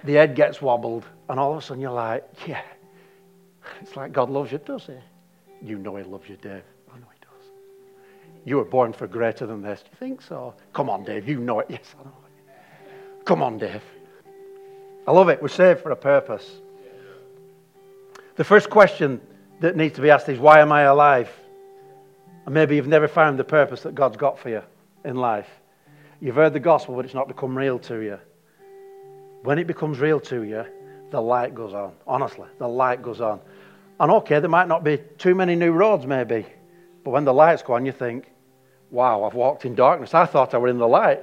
[0.05, 1.05] The head gets wobbled.
[1.29, 2.63] And all of a sudden you're like, yeah.
[3.81, 4.95] It's like God loves you, does he?
[5.63, 6.63] You know he loves you, Dave.
[6.93, 7.51] I know he does.
[8.45, 9.83] You were born for greater than this.
[9.83, 10.55] Do you think so?
[10.73, 11.29] Come on, Dave.
[11.29, 11.67] You know it.
[11.69, 12.13] Yes, I know.
[13.25, 13.83] Come on, Dave.
[15.07, 15.43] I love it.
[15.43, 16.61] We're saved for a purpose.
[18.37, 19.21] The first question
[19.61, 21.31] that needs to be asked is why am I alive?
[22.45, 24.63] And maybe you've never found the purpose that God's got for you
[25.05, 25.49] in life.
[26.21, 28.19] You've heard the gospel, but it's not become real to you.
[29.47, 30.65] When it becomes real to you,
[31.13, 31.93] the light goes on.
[32.05, 33.39] Honestly, the light goes on.
[34.01, 36.45] And okay, there might not be too many new roads, maybe.
[37.05, 38.33] But when the lights go on, you think,
[38.91, 40.15] wow, I've walked in darkness.
[40.15, 41.23] I thought I were in the light.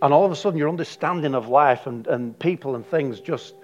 [0.00, 3.54] And all of a sudden, your understanding of life and, and people and things just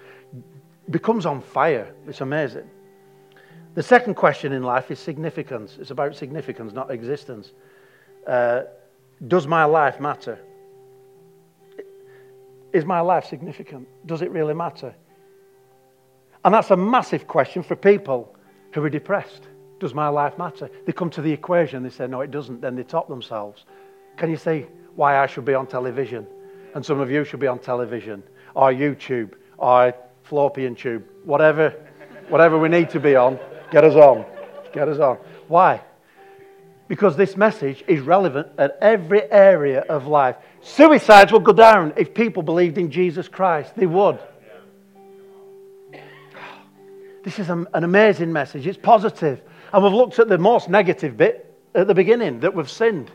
[0.90, 1.94] becomes on fire.
[2.06, 2.68] It's amazing.
[3.74, 5.78] The second question in life is significance.
[5.80, 7.52] It's about significance, not existence.
[8.26, 8.64] Uh,
[9.26, 10.38] does my life matter?
[12.72, 13.88] Is my life significant?
[14.06, 14.94] Does it really matter?
[16.44, 18.34] And that's a massive question for people
[18.72, 19.48] who are depressed.
[19.80, 20.70] Does my life matter?
[20.86, 22.60] They come to the equation, they say, no, it doesn't.
[22.60, 23.64] Then they top themselves.
[24.16, 26.26] Can you see why I should be on television?
[26.74, 28.22] And some of you should be on television,
[28.54, 31.70] or YouTube, or fallopian tube, whatever,
[32.28, 33.38] whatever we need to be on,
[33.70, 34.24] get us on.
[34.72, 35.16] Get us on.
[35.48, 35.80] Why?
[36.88, 40.36] Because this message is relevant at every area of life.
[40.62, 43.74] Suicides would go down if people believed in Jesus Christ.
[43.76, 44.18] They would.
[47.24, 48.66] This is an amazing message.
[48.66, 49.42] It's positive.
[49.72, 53.10] And we've looked at the most negative bit at the beginning that we've sinned.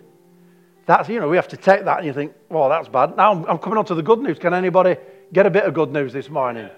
[0.85, 3.17] That's, you know, we have to take that and you think, well, that's bad.
[3.17, 4.37] Now I'm, I'm coming on to the good news.
[4.37, 4.97] Can anybody
[5.31, 6.69] get a bit of good news this morning?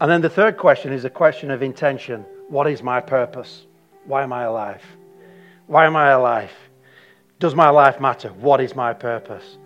[0.00, 2.24] And then the third question is a question of intention.
[2.48, 3.64] What is my purpose?
[4.04, 4.82] Why am I alive?
[5.68, 6.50] Why am I alive?
[7.38, 8.30] Does my life matter?
[8.30, 9.58] What is my purpose?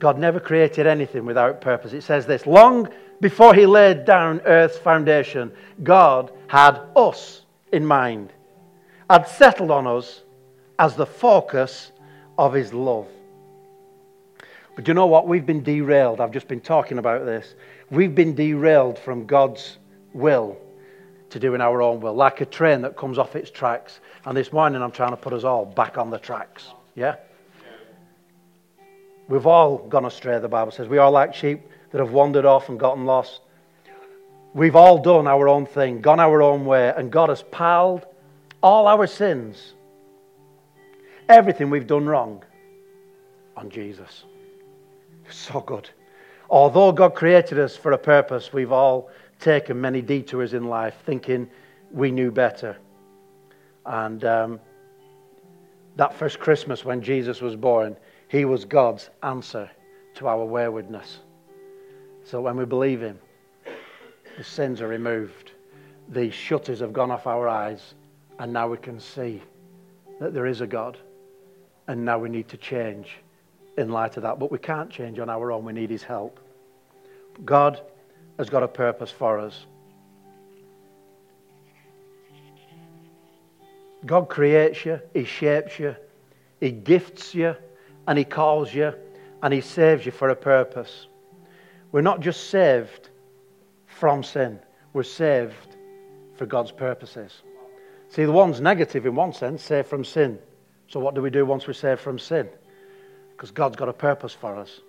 [0.00, 1.92] God never created anything without purpose.
[1.92, 2.88] It says this long
[3.20, 5.52] before he laid down earth's foundation,
[5.84, 8.32] God had us in mind,
[9.08, 10.22] had settled on us
[10.80, 11.92] as the focus
[12.36, 13.06] of his love.
[14.74, 15.28] But you know what?
[15.28, 16.20] We've been derailed.
[16.20, 17.54] I've just been talking about this.
[17.90, 19.78] We've been derailed from God's
[20.12, 20.58] will
[21.34, 23.98] to doing our own will, like a train that comes off its tracks.
[24.24, 26.68] And this morning I'm trying to put us all back on the tracks.
[26.94, 27.16] Yeah?
[29.26, 30.86] We've all gone astray, the Bible says.
[30.86, 33.40] We are like sheep that have wandered off and gotten lost.
[34.52, 38.06] We've all done our own thing, gone our own way, and God has piled
[38.62, 39.74] all our sins,
[41.28, 42.44] everything we've done wrong,
[43.56, 44.22] on Jesus.
[45.30, 45.90] So good.
[46.48, 51.48] Although God created us for a purpose, we've all taken many detours in life thinking
[51.90, 52.76] we knew better.
[53.86, 54.60] And um,
[55.96, 57.96] that first Christmas when Jesus was born,
[58.28, 59.70] he was God's answer
[60.14, 61.20] to our waywardness.
[62.24, 63.18] So when we believe him,
[64.36, 65.52] the sins are removed,
[66.08, 67.94] the shutters have gone off our eyes,
[68.38, 69.42] and now we can see
[70.20, 70.98] that there is a God.
[71.86, 73.18] And now we need to change
[73.76, 74.38] in light of that.
[74.38, 76.40] But we can't change on our own, we need his help.
[77.44, 77.80] God
[78.38, 79.66] has got a purpose for us.
[84.06, 85.96] God creates you, He shapes you,
[86.60, 87.56] He gifts you,
[88.06, 88.92] and He calls you,
[89.42, 91.06] and He saves you for a purpose.
[91.92, 93.08] We're not just saved
[93.86, 94.58] from sin,
[94.92, 95.76] we're saved
[96.36, 97.42] for God's purposes.
[98.08, 100.38] See, the one's negative in one sense, saved from sin.
[100.88, 102.48] So, what do we do once we're saved from sin?
[103.32, 104.80] Because God's got a purpose for us.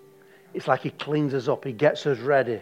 [0.52, 2.60] It's like He cleans us up, He gets us ready,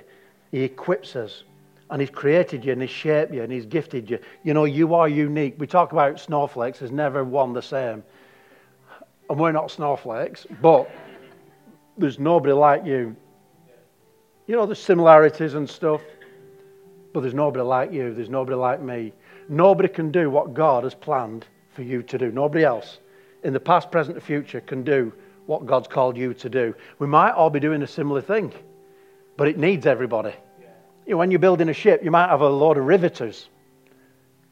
[0.55, 1.43] he equips us.
[1.91, 4.19] And He's created you and He's shaped you and He's gifted you.
[4.45, 5.57] You know, you are unique.
[5.59, 8.05] We talk about snowflakes, there's never one the same.
[9.29, 10.89] And we're not snowflakes, but
[11.99, 13.17] there's nobody like you.
[14.47, 16.03] You know, there's similarities and stuff,
[17.13, 18.15] but there's nobody like you.
[18.15, 19.13] There's nobody like me.
[19.49, 22.31] Nobody can do what God has planned for you to do.
[22.31, 22.99] Nobody else
[23.43, 25.13] in the past, present, and future can do
[25.47, 26.75] what God's called you to do.
[27.01, 28.53] We might all be doing a similar thing,
[29.37, 30.35] but it needs everybody.
[31.07, 33.49] You know, when you're building a ship, you might have a load of riveters.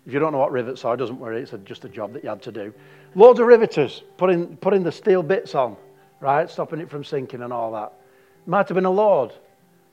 [0.06, 2.24] If you don't know what rivets are, doesn't worry, it's a, just a job that
[2.24, 2.74] you had to do.
[3.14, 5.76] Loads of riveters, putting, putting the steel bits on,
[6.20, 7.92] right, stopping it from sinking and all that.
[8.46, 9.32] Might have been a load,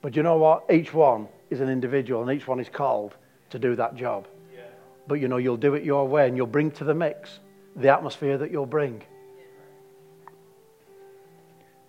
[0.01, 0.65] but you know what?
[0.71, 3.15] Each one is an individual and each one is called
[3.51, 4.27] to do that job.
[4.53, 4.61] Yeah.
[5.07, 7.39] But you know, you'll do it your way and you'll bring to the mix
[7.75, 9.03] the atmosphere that you'll bring.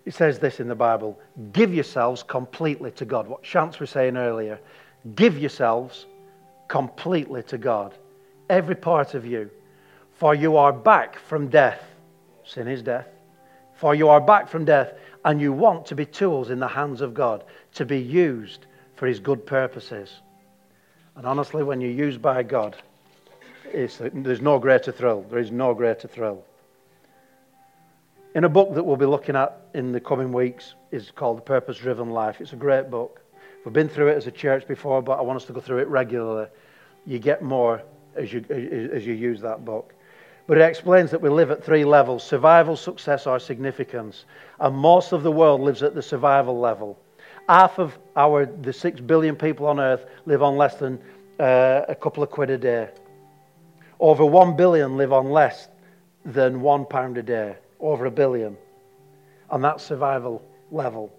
[0.05, 1.19] It says this in the Bible
[1.53, 3.29] give yourselves completely to God.
[3.29, 4.59] What Chance was saying earlier.
[5.15, 6.07] Give yourselves
[6.69, 7.95] completely to God.
[8.49, 9.51] Every part of you.
[10.15, 11.83] For you are back from death.
[12.45, 13.09] Sin is death.
[13.75, 14.93] For you are back from death,
[15.25, 19.07] and you want to be tools in the hands of God, to be used for
[19.07, 20.21] His good purposes.
[21.17, 22.77] And honestly, when you're used by God,
[23.73, 25.25] there's no greater thrill.
[25.31, 26.45] There is no greater thrill
[28.35, 31.43] in a book that we'll be looking at in the coming weeks is called The
[31.43, 32.41] Purpose Driven Life.
[32.41, 33.21] It's a great book.
[33.65, 35.79] We've been through it as a church before, but I want us to go through
[35.79, 36.49] it regularly.
[37.07, 37.83] You get more
[38.15, 38.45] as you,
[38.93, 39.95] as you use that book.
[40.47, 44.25] But it explains that we live at three levels survival, success, or significance.
[44.61, 46.99] And most of the world lives at the survival level.
[47.49, 51.01] Half of our, the six billion people on earth live on less than
[51.41, 52.91] uh, a couple of quid a day.
[53.99, 55.69] Over one billion live on less
[56.25, 58.57] than one pound a day over a billion
[59.49, 61.13] on that survival level.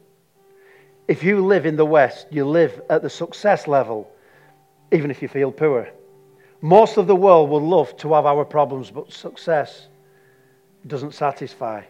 [1.07, 4.09] If you live in the West, you live at the success level,
[4.91, 5.89] even if you feel poor.
[6.61, 9.87] Most of the world would love to have our problems, but success
[10.87, 11.83] doesn't satisfy.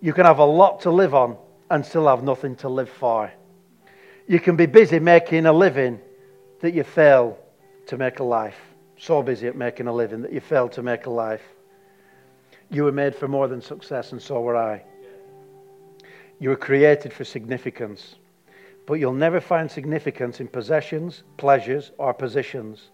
[0.00, 1.36] You can have a lot to live on
[1.70, 3.32] and still have nothing to live for.
[4.26, 6.00] You can be busy making a living
[6.60, 7.38] that you fail
[7.86, 8.58] to make a life.
[8.98, 11.42] So busy at making a living that you fail to make a life.
[12.70, 14.82] You were made for more than success, and so were I.
[16.38, 18.16] You were created for significance.
[18.86, 22.90] But you'll never find significance in possessions, pleasures, or positions.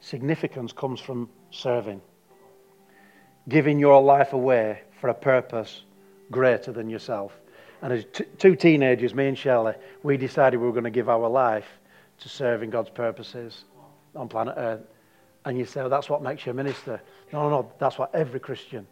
[0.00, 2.00] Significance comes from serving,
[3.48, 5.82] giving your life away for a purpose
[6.30, 7.32] greater than yourself.
[7.82, 11.08] And as t- two teenagers, me and Shelley, we decided we were going to give
[11.08, 11.66] our life
[12.20, 13.64] to serving God's purposes
[14.14, 14.80] on planet Earth.
[15.44, 17.00] And you say, well, that's what makes you a minister.
[17.32, 18.86] No, no, no, that's what every Christian,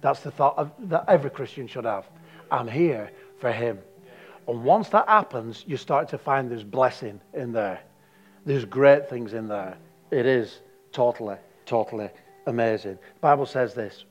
[0.00, 2.06] that's the thought of, that every Christian should have.
[2.50, 3.78] I'm here for Him.
[4.48, 7.80] And once that happens, you start to find there's blessing in there.
[8.44, 9.76] There's great things in there.
[10.10, 10.60] It is
[10.92, 11.36] totally,
[11.66, 12.10] totally
[12.46, 12.94] amazing.
[12.94, 14.04] The Bible says this.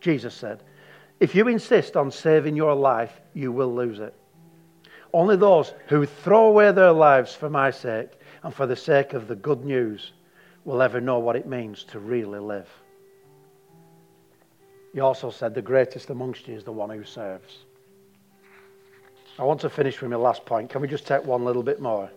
[0.00, 0.62] Jesus said,
[1.18, 4.14] if you insist on saving your life, you will lose it.
[5.14, 8.10] Only those who throw away their lives for my sake
[8.42, 10.12] and for the sake of the good news
[10.64, 12.68] will ever know what it means to really live.
[14.96, 17.58] He also said, The greatest amongst you is the one who serves.
[19.38, 20.70] I want to finish with my last point.
[20.70, 22.10] Can we just take one little bit more?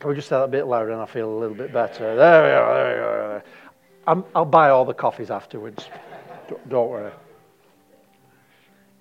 [0.00, 2.16] Can we just say that a bit louder and I feel a little bit better?
[2.16, 3.44] There we are, there we are.
[4.08, 5.88] I'm, I'll buy all the coffees afterwards.
[6.68, 7.12] Don't worry.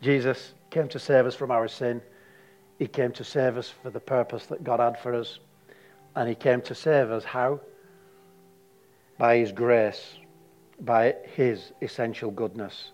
[0.03, 1.99] Jesus came to save us from our sin.
[2.77, 5.39] He came to save us for the purpose that God had for us.
[6.15, 7.59] And He came to save us how?
[9.17, 10.13] By His grace,
[10.81, 12.91] by His essential goodness.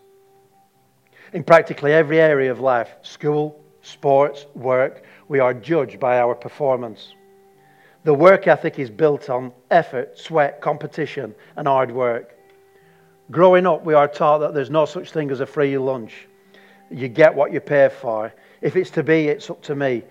[1.33, 7.13] In practically every area of life school, sports, work we are judged by our performance.
[8.03, 12.37] The work ethic is built on effort, sweat, competition, and hard work.
[13.31, 16.27] Growing up, we are taught that there's no such thing as a free lunch.
[16.89, 18.33] You get what you pay for.
[18.61, 20.03] If it's to be, it's up to me.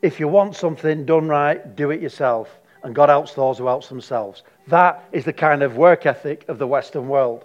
[0.00, 2.58] If you want something done right, do it yourself.
[2.86, 4.44] And God helps those who help themselves.
[4.68, 7.44] That is the kind of work ethic of the Western world.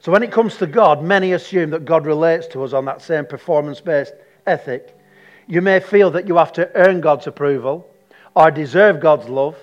[0.00, 3.00] So when it comes to God, many assume that God relates to us on that
[3.00, 4.92] same performance based ethic.
[5.46, 7.88] You may feel that you have to earn God's approval
[8.34, 9.56] or deserve God's love,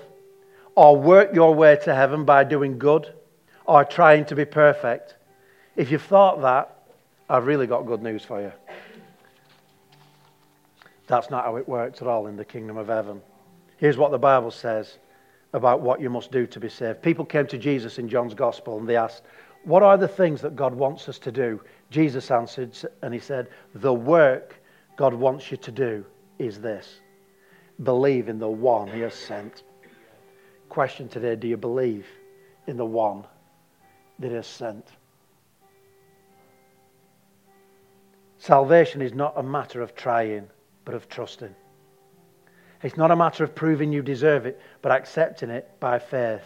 [0.74, 3.12] or work your way to heaven by doing good,
[3.66, 5.16] or trying to be perfect.
[5.76, 6.78] If you've thought that,
[7.28, 8.52] I've really got good news for you.
[11.08, 13.20] That's not how it works at all in the kingdom of heaven.
[13.76, 14.98] Here's what the Bible says
[15.52, 17.02] about what you must do to be saved.
[17.02, 19.22] People came to Jesus in John's gospel and they asked,
[19.64, 21.60] What are the things that God wants us to do?
[21.90, 24.60] Jesus answered and he said, The work
[24.96, 26.04] God wants you to do
[26.38, 27.00] is this
[27.82, 29.62] believe in the one he has sent.
[30.68, 32.06] Question today Do you believe
[32.66, 33.24] in the one
[34.18, 34.86] that he has sent?
[38.38, 40.48] Salvation is not a matter of trying,
[40.84, 41.54] but of trusting.
[42.84, 46.42] It's not a matter of proving you deserve it, but accepting it by faith,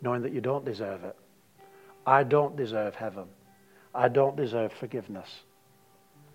[0.00, 1.14] knowing that you don't deserve it.
[2.06, 3.26] I don't deserve heaven.
[3.94, 5.42] I don't deserve forgiveness.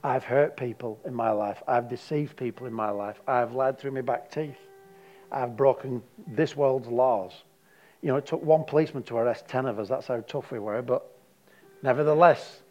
[0.04, 1.64] I've hurt people in my life.
[1.68, 3.20] I've deceived people in my life.
[3.28, 4.56] I've lied through my back teeth.
[5.32, 7.34] I've broken this world's laws.
[8.04, 9.90] You know, it took one policeman to arrest 10 of us.
[9.90, 10.84] That's how tough we were.
[10.84, 11.10] But
[11.82, 12.62] nevertheless,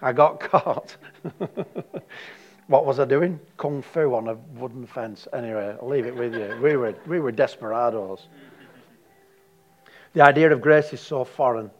[0.00, 0.96] I got caught.
[2.66, 3.38] what was I doing?
[3.56, 5.28] Kung fu on a wooden fence.
[5.32, 6.58] Anyway, I'll leave it with you.
[6.62, 8.28] We were, we were desperados.
[10.14, 11.70] The idea of grace is so foreign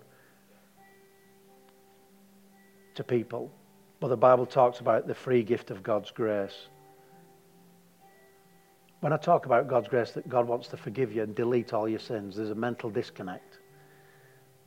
[2.95, 3.51] to people.
[4.01, 6.69] But the Bible talks about the free gift of God's grace.
[9.01, 11.89] When I talk about God's grace, that God wants to forgive you and delete all
[11.89, 13.59] your sins, there's a mental disconnect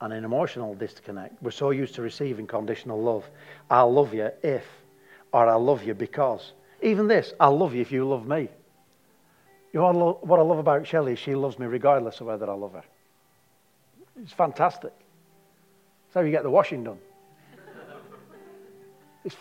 [0.02, 1.42] and an emotional disconnect.
[1.42, 3.30] We're so used to receiving conditional love.
[3.70, 4.64] I'll love you if,
[5.32, 6.54] or I'll love you because.
[6.82, 8.50] Even this, I'll love you if you love me.
[9.74, 11.16] You know what I love about Shelley?
[11.16, 12.84] She loves me regardless of whether I love her.
[14.22, 14.94] It's fantastic.
[16.08, 17.00] That's how you get the washing done.
[19.24, 19.36] It's,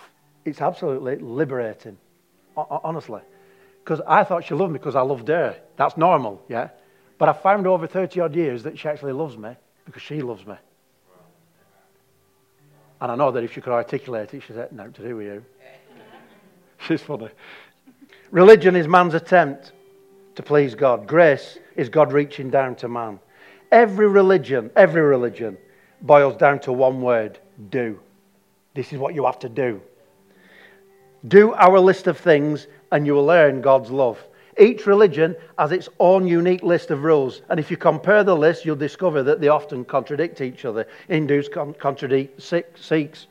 [0.44, 1.96] it's absolutely liberating,
[2.57, 3.20] honestly.
[3.85, 5.57] Because I thought she loved me because I loved her.
[5.77, 6.70] That's normal, yeah?
[7.18, 10.44] But I found over 30 odd years that she actually loves me because she loves
[10.44, 10.57] me.
[13.01, 15.27] And I know that if she could articulate it, she'd say, No, to do with
[15.27, 15.45] you.
[16.87, 17.29] She's funny.
[18.31, 19.73] Religion is man's attempt
[20.35, 21.07] to please God.
[21.07, 23.19] Grace is God reaching down to man.
[23.73, 25.59] Every religion, every religion
[26.03, 27.38] boils down to one word
[27.71, 28.01] do.
[28.75, 29.81] This is what you have to do.
[31.27, 34.23] Do our list of things, and you will earn God's love.
[34.59, 38.65] Each religion has its own unique list of rules, and if you compare the list,
[38.65, 40.87] you'll discover that they often contradict each other.
[41.09, 43.27] Hindus con- contradict Sikhs,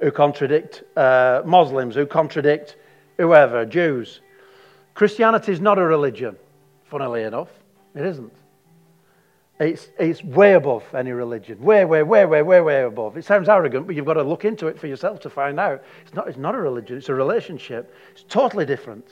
[0.00, 2.76] who contradict uh, Muslims, who contradict
[3.18, 4.20] whoever, Jews.
[4.94, 6.36] Christianity is not a religion,
[6.84, 7.50] funnily enough.
[7.94, 8.32] It isn't.
[9.60, 11.60] It's, it's way above any religion.
[11.60, 13.16] Way, way, way, way, way, way above.
[13.16, 15.82] It sounds arrogant, but you've got to look into it for yourself to find out.
[16.04, 17.94] It's not, it's not a religion, it's a relationship.
[18.12, 19.06] It's totally different.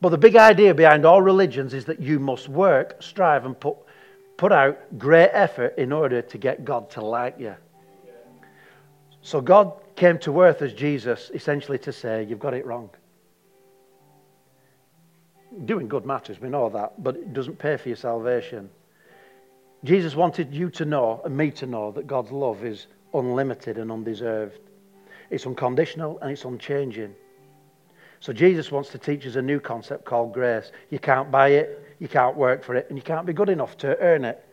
[0.00, 3.76] But the big idea behind all religions is that you must work, strive, and put,
[4.36, 7.54] put out great effort in order to get God to like you.
[9.22, 12.90] So God came to earth as Jesus essentially to say, You've got it wrong.
[15.64, 18.68] Doing good matters, we know that, but it doesn't pay for your salvation.
[19.84, 23.90] Jesus wanted you to know and me to know that God's love is unlimited and
[23.90, 24.58] undeserved.
[25.30, 27.14] It's unconditional and it's unchanging.
[28.26, 30.72] So Jesus wants to teach us a new concept called grace.
[30.90, 33.78] You can't buy it, you can't work for it, and you can't be good enough
[33.78, 34.44] to earn it.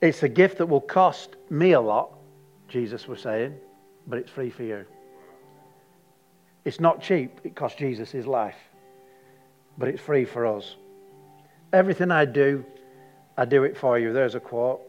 [0.00, 2.18] It's a gift that will cost me a lot,
[2.66, 3.54] Jesus was saying,
[4.08, 4.84] but it's free for you.
[6.64, 8.58] It's not cheap, it cost Jesus his life,
[9.78, 10.74] but it's free for us.
[11.72, 12.64] Everything I do,
[13.36, 14.12] I do it for you.
[14.12, 14.80] There's a quote.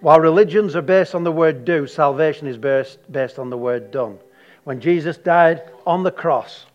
[0.00, 3.90] While religions are based on the word do, salvation is based, based on the word
[3.90, 4.18] done.
[4.64, 6.66] When Jesus died on the cross,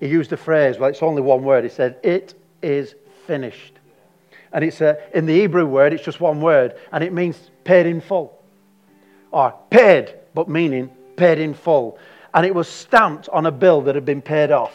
[0.00, 1.64] he used a phrase, well, it's only one word.
[1.64, 2.94] He said, It is
[3.26, 3.74] finished.
[4.52, 7.86] And it's a, in the Hebrew word, it's just one word, and it means paid
[7.86, 8.36] in full.
[9.30, 11.98] Or paid, but meaning paid in full.
[12.34, 14.74] And it was stamped on a bill that had been paid off.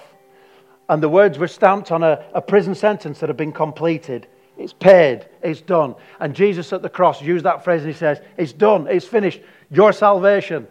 [0.88, 4.28] And the words were stamped on a, a prison sentence that had been completed.
[4.58, 5.96] It's paid, it's done.
[6.20, 9.42] And Jesus at the cross used that phrase and he says, It's done, it's finished.
[9.72, 10.68] Your salvation.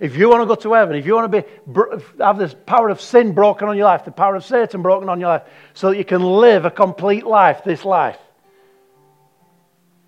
[0.00, 2.88] If you want to go to heaven, if you want to be, have this power
[2.88, 5.42] of sin broken on your life, the power of Satan broken on your life,
[5.74, 8.18] so that you can live a complete life, this life.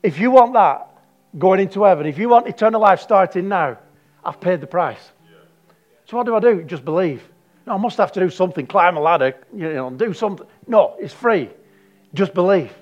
[0.02, 0.88] If you want that
[1.36, 3.78] going into heaven, if you want eternal life starting now,
[4.24, 5.00] I've paid the price.
[6.06, 6.62] So what do I do?
[6.62, 7.22] Just believe.
[7.66, 10.46] No, I must have to do something, climb a ladder, you know, do something.
[10.66, 11.50] No, it's free.
[12.14, 12.72] Just believe.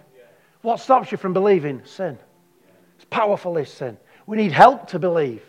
[0.60, 1.82] What stops you from believing?
[1.84, 2.18] Sin.
[2.96, 3.96] It's powerful, this sin.
[4.26, 5.42] We need help to believe.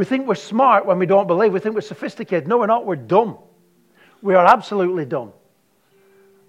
[0.00, 1.52] We think we're smart when we don't believe.
[1.52, 2.48] We think we're sophisticated.
[2.48, 2.86] No, we're not.
[2.86, 3.36] We're dumb.
[4.22, 5.34] We are absolutely dumb.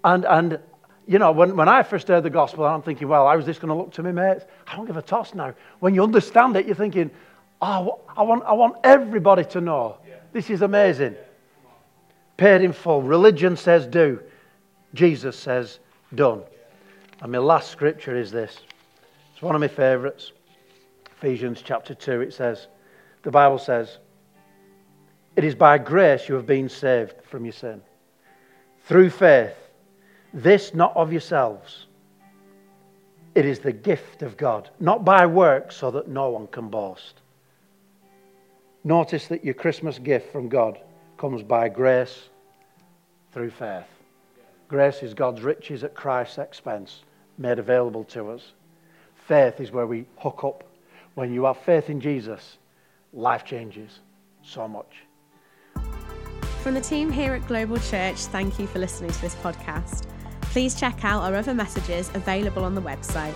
[0.02, 0.58] And, and
[1.06, 3.58] you know, when, when I first heard the gospel, I'm thinking, well, how is this
[3.58, 4.46] going to look to me, mates?
[4.66, 5.52] I don't give a toss now.
[5.80, 7.10] When you understand it, you're thinking,
[7.60, 9.98] oh, I want, I want everybody to know.
[10.32, 11.14] This is amazing.
[12.38, 13.02] Paid in full.
[13.02, 14.22] Religion says do.
[14.94, 15.78] Jesus says
[16.14, 16.40] done.
[17.20, 18.60] And my last scripture is this.
[19.34, 20.32] It's one of my favorites.
[21.18, 22.22] Ephesians chapter 2.
[22.22, 22.68] It says,
[23.22, 23.98] the Bible says,
[25.36, 27.82] It is by grace you have been saved from your sin.
[28.84, 29.54] Through faith.
[30.34, 31.86] This not of yourselves.
[33.34, 37.20] It is the gift of God, not by works, so that no one can boast.
[38.84, 40.78] Notice that your Christmas gift from God
[41.16, 42.28] comes by grace
[43.32, 43.86] through faith.
[44.68, 47.02] Grace is God's riches at Christ's expense,
[47.38, 48.52] made available to us.
[49.28, 50.64] Faith is where we hook up.
[51.14, 52.58] When you have faith in Jesus,
[53.12, 54.00] life changes
[54.42, 55.04] so much.
[56.62, 60.06] From the team here at Global Church, thank you for listening to this podcast.
[60.42, 63.34] Please check out our other messages available on the website